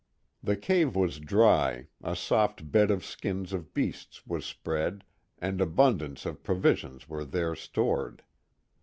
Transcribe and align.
The 0.41 0.57
cave 0.57 0.95
was 0.95 1.19
dry, 1.19 1.85
a 2.01 2.15
soft 2.15 2.71
bed 2.71 2.89
of 2.89 3.05
skins 3.05 3.53
of 3.53 3.71
beasts 3.71 4.25
was 4.25 4.47
spread, 4.47 5.03
and 5.37 5.61
abundance 5.61 6.25
of 6.25 6.41
provisions 6.41 7.07
were 7.07 7.23
there 7.23 7.53
stored. 7.53 8.23